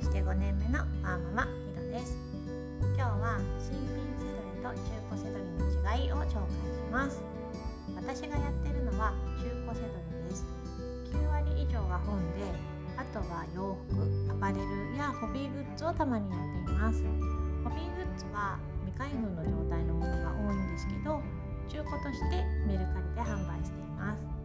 [0.00, 2.16] 婚して5年目のワーママひろです。
[2.96, 4.80] 今日は新品セドリと中
[5.10, 7.20] 古セドリの違いを紹介します。
[7.94, 10.46] 私がやってるのは中古セドリです。
[11.12, 12.48] 9割以上が本で
[12.96, 17.04] あとは洋服アパレルやホビーグッズをたまにやっています。
[17.64, 21.20] ホビーグッズは未開封の状態のものが多いんですけど
[21.68, 24.40] 中古としてメルカリで販売しています。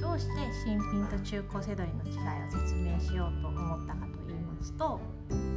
[0.00, 0.32] どうして
[0.64, 5.00] 新品と中古セドリの違いを説明しようと思ったかと言いますと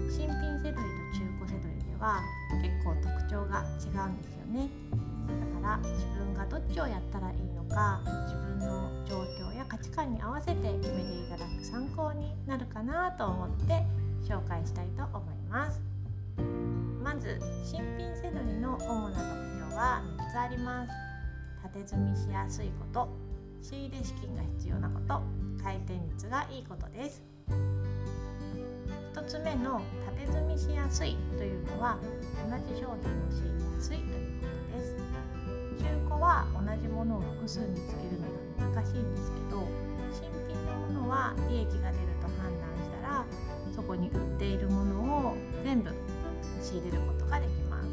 [0.09, 0.81] 新品セドリと
[1.13, 2.21] 中古セドリでは
[2.61, 4.69] 結構特徴が違うんですよね。
[5.27, 13.85] だから自分がどっちをやったらいいのか自分の状況や価値観に合わせて決めていただく参考になるかなと思って
[14.23, 15.81] 紹介したいと思います。
[17.03, 20.91] まず新品セドリの主な特徴は3つあります。
[21.63, 23.09] 縦積みしやすいこと。
[23.61, 25.21] 仕入れ資金が必要なこと。
[25.61, 27.21] 回転率がいいことです。
[29.19, 31.97] 1つ目の縦積みしやすいというのは
[32.49, 32.95] 同じ商品を
[33.29, 34.95] 仕入れやすいということです。
[35.83, 39.67] 中古は同じものを複数見つけるのが難しいんですけど
[40.13, 43.25] 新品のものは利益が出ると判断したら
[43.75, 45.91] そこに売っているものを全部
[46.61, 47.89] 仕入れることができます。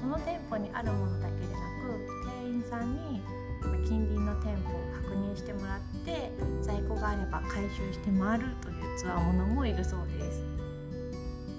[0.00, 1.96] その店舗にあるものだけでなく
[2.42, 3.22] 店員さんに
[3.86, 10.44] 近隣の店舗を確認してもらって在庫があれば回収して回るというつわものもいるそうです。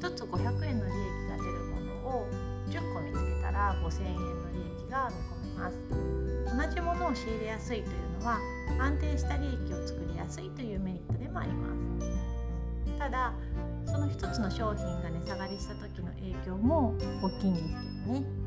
[0.01, 2.27] 1つ500円の利益が出るものを
[2.67, 5.79] 10個見つけたら5000円の利益が見込めます。
[6.67, 8.39] 同じものを仕入れやすいというのは
[8.79, 12.99] 安定した利益を作りやすいというメリットでもあります。
[12.99, 13.33] ただ
[13.85, 17.71] その1つの商品が値下がりした時の影響も大きいんですけ
[18.11, 18.46] どね。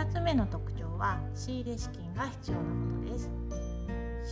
[0.00, 3.30] 2つ目の特徴は仕入れ資金が必要なことです。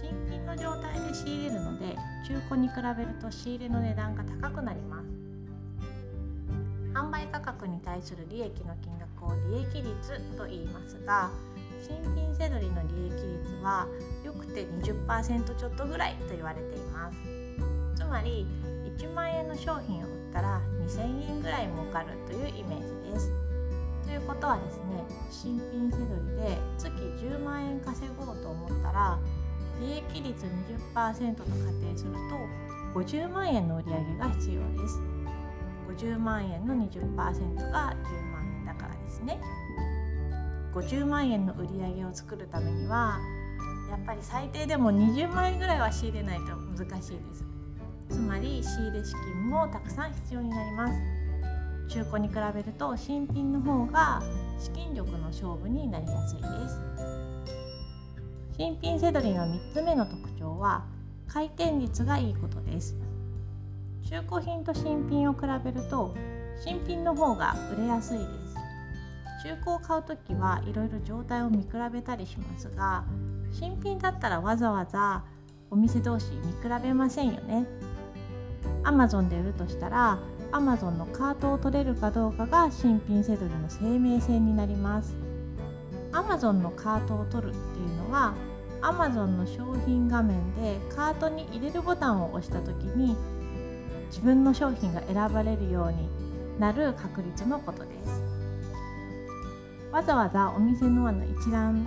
[0.00, 1.94] 新品の状態で仕入れるので
[2.26, 5.08] 中古に比べると仕入れの値段が高くなります。
[6.94, 11.30] 販売価格に対する利益の金額を利益率と言いますが
[11.82, 13.86] 新品せどりの利益率は
[14.24, 17.18] よくて20%ちょっとぐらいと言われています。
[17.94, 18.46] つまり
[18.98, 23.57] 1万円の商品を売ったら2000円ぐらい儲かるというイメージです。
[24.08, 29.18] ということはですね新品せどりで月10万円稼ごうと思ったら
[29.80, 30.46] 利益率
[30.94, 31.54] 20%と仮
[31.92, 34.98] 定すると50万円の売り上げが必要です。
[35.88, 37.70] 50万円の20%が10
[38.32, 39.38] 万円だからですね。
[40.72, 43.18] 50万円の売り上げを作るためには
[43.90, 47.44] やっぱり最低でも20万円ぐらいは仕入れないと難しいです。
[48.08, 51.17] つまり仕入れ資金もたくさん必要になります。
[51.88, 54.22] 中古に比べると新品の方が
[54.58, 56.80] 資金力の勝負になりやすいです。
[58.56, 60.84] 新品せどりの3つ目の特徴は
[61.26, 62.94] 回転率がいいことです。
[64.10, 66.14] 中古品と新品を比べると
[66.62, 68.28] 新品の方が売れやすいです。
[69.44, 73.04] 中古を買う時はいろいろ状態を見比べたりしますが
[73.52, 75.24] 新品だったらわざわざ
[75.70, 77.66] お店同士見比べませんよね。
[78.82, 80.18] Amazon で売るとしたら
[80.52, 85.14] Amazon のカートを取れるかどうかが新品セドリの生命線になります。
[86.12, 88.34] Amazon のカートを取るっていうのは
[88.80, 93.16] Amazon の商品画面でカートに入れるボタンを押した時に
[94.08, 96.08] 自分の商品が選ばれるように
[96.58, 98.22] なる確率のことです。
[99.92, 101.86] わざわざお店のあの一覧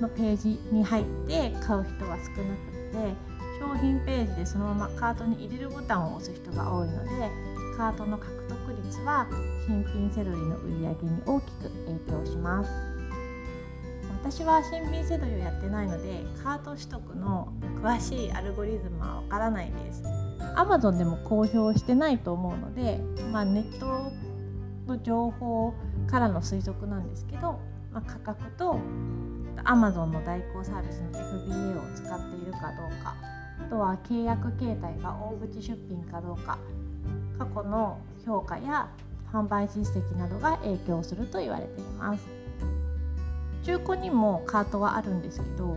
[0.00, 7.10] のページに入って買う人は少なくて商品ページでそのままカートに入れるボタンを押す人が多いので
[7.76, 9.26] カートの獲得率は
[9.66, 12.70] 新品セドリの売り上げに大きく影響します。
[14.22, 20.02] 私は新品セドリをやってないのでカート取得の詳しいアルゴリズムはわからないです。
[20.56, 22.98] Amazon でも公表してないと思うので、
[23.30, 24.10] まあ、ネット
[24.86, 25.74] の情報
[26.06, 27.60] からの推測なんですけど、
[27.92, 28.80] まあ、価格と
[29.64, 33.14] Amazon の代行サービスの FBA を使っているかどうか
[33.60, 36.58] あとは契約形態が大口出品かどうか
[37.38, 38.88] 過去の評価や
[39.32, 42.26] 販売実績などが影響すると言われています。
[43.64, 45.76] 中古にもカートはあるんですけど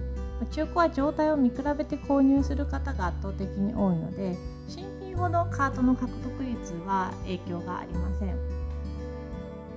[0.51, 8.35] 中古は状態を見比べて購入する方が圧倒的に多いので新品ほどカートの獲得率は影響がありません。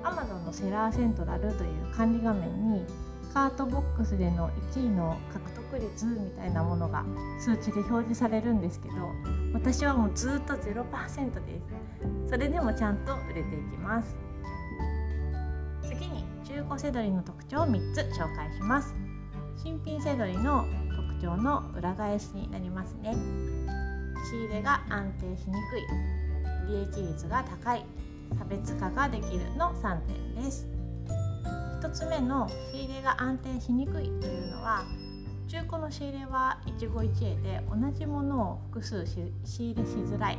[0.03, 2.85] Amazon のセラーセントラルという管理画面に
[3.33, 7.05] カートボックスでの1位の獲得率みたいなものが
[7.41, 8.95] 数値で表示されるんですけど
[9.55, 12.29] 私はもうずっと0%です。
[12.29, 14.15] それでもちゃんと売れていきます。
[15.83, 18.95] 次に中古セドリの特徴を3つ紹介します。
[19.57, 23.15] 新品セドリの特徴の裏返しになりますね。
[24.31, 25.83] 仕入れが安定しにくい。
[26.69, 27.85] 利益率が高い。
[28.39, 30.82] 差別化ができるの3点です。
[31.93, 34.85] つ目の仕入れが安定しにくいというのは
[35.47, 39.21] 中古の仕入れは一期一会で同じものを複数仕
[39.71, 40.39] 入れしづらい。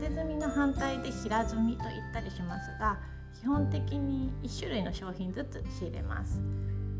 [0.00, 2.98] 縦積みの反対で平積みと言ったりしますが
[3.40, 6.40] 基本的に1種類の商品ずつ仕入れます。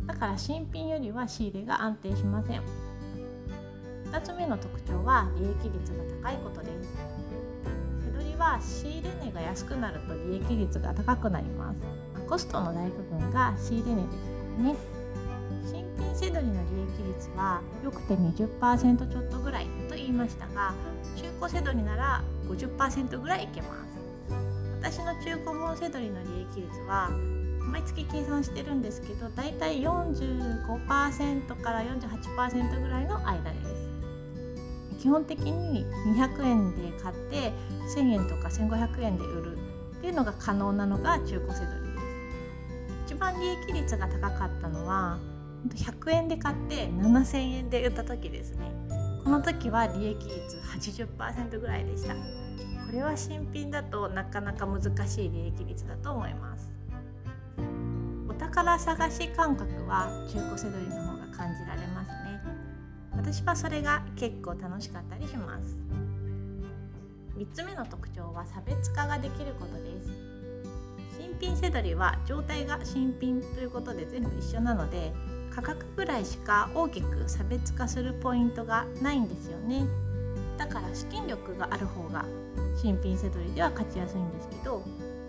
[0.07, 2.63] だから新品よりは仕入れが安定しません。
[4.11, 6.99] 2つ目の特徴は利益率が高いことです。
[8.05, 11.77] 手取りは仕入れ値が安くなると利益率が高くなります。
[12.29, 14.77] コストの大部分が仕入れ値ですからね。
[15.67, 20.75] 新品せどりの利益率はよくて20%ちょっとぐらいと言いましたが
[21.17, 23.85] 中古せどりなら50%ぐらいいけます。
[24.81, 27.11] 私の中古本せどりの利益率は
[27.61, 35.01] 毎月計算してるんですけどだいたい45%から48%ぐらいの間です。
[35.01, 35.85] 基本的に
[36.17, 37.53] 200円で買って
[37.95, 41.94] 1000円とか1500円で売るっていうのが可能なのが中古せどり
[43.15, 45.19] 一番利益率が高かったのは
[45.69, 48.73] 100円で買って7000円で売った時ですね。
[49.23, 50.57] この時は利益率
[51.17, 52.15] 80%ぐらいでした。
[52.15, 52.21] こ
[52.93, 56.73] れは新品だとなかなか難しい利益率だと思います。
[58.29, 62.41] お宝探し感覚は中古セドリの方が感じられますね。
[63.13, 65.77] 私はそれが結構楽しかったりします。
[67.39, 70.24] 3つ目の特徴は差別化ができることです。
[71.41, 75.13] 新品セドリは状態が新品ということで全部一緒なので
[75.51, 79.85] 価格ぐらいしか大きく差別化するポイントがないんですよね。
[80.57, 82.25] だから資金力がある方が
[82.77, 84.85] 新品セドリでは勝ちやすいんですけど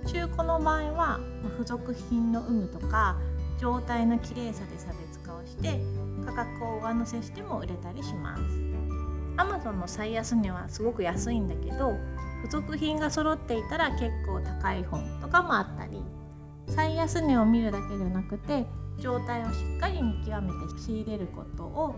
[0.06, 1.20] 中古の場合は
[1.58, 3.18] 付属品の有無とか
[3.60, 5.80] 状態の綺麗さで差別化をして
[6.24, 8.75] 価格を上乗せしても売れたりします。
[9.38, 11.98] Amazon の最安値はすごく安いんだけど
[12.44, 16.02] 付属品が揃っていたら結構高い本とかもあったり
[16.68, 18.66] 最安値を見るだけでなくて
[19.00, 21.96] 状態をしっかり見極めて仕入れることを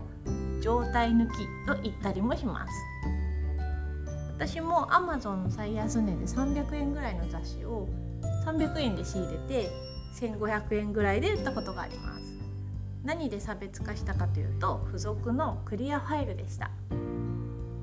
[0.60, 1.36] 状態抜き
[1.66, 2.72] と言ったりもします。
[4.36, 7.88] 私も Amazon の最安値で300円ぐらいの雑誌を
[8.46, 9.70] 300円で仕入れて
[10.20, 12.38] 1500円ぐらいで売ったことがあります。
[13.04, 16.70] 何で差別化したかというと付属のクリアファイルでした。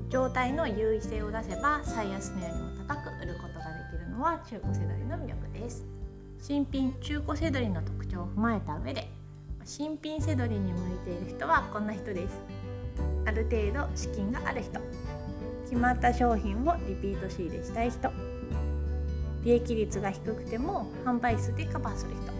[0.08, 5.84] 状態の優位性を出せば最安値よりも高く売ることができるのは中古世代の魅力です。
[6.40, 9.10] 新品中古セドリの特徴を踏まえた上で
[9.64, 12.40] 新品セドリに向いている人はこんな人です。
[13.26, 14.80] ある程度資金がある人。
[15.64, 18.12] 決まった商品をリピート仕入れしたい人。
[19.42, 22.32] 利益率が低くても販売数でカバーする人。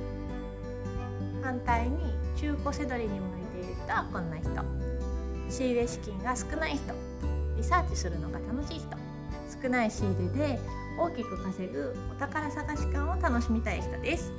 [1.43, 1.97] 反対に
[2.37, 3.17] 中古セドリに向
[3.59, 4.51] いている人はこんな人。
[5.51, 6.95] 仕入れ資金が少ない人。
[7.57, 8.89] リサーチするのが楽しい人。
[9.63, 10.61] 少ない仕入れで
[10.99, 14.33] 大きく稼ぐお宝探し感を楽しみたい人です。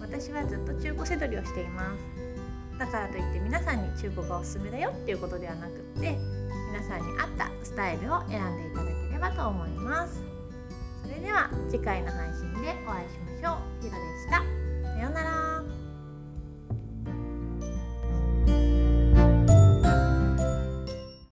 [0.00, 2.78] 私はずっと中古せどりをしています。
[2.78, 6.18] だからといって皆さんに中古がおすすめだよっていうことではなくって
[6.72, 10.22] 皆さんに合ったスタイルを選んでいただければと思います。
[11.02, 13.84] それでは次回の配信でお会いしましょう。
[13.84, 14.42] ひろでした。
[14.94, 15.53] さようなら。